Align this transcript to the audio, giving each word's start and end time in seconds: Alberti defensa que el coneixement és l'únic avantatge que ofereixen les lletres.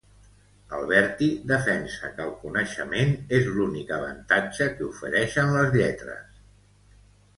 Alberti 0.75 1.25
defensa 1.51 2.09
que 2.15 2.25
el 2.29 2.33
coneixement 2.45 3.13
és 3.41 3.51
l'únic 3.59 3.93
avantatge 3.99 4.71
que 4.81 4.89
ofereixen 4.89 5.55
les 5.59 5.77
lletres. 5.81 6.45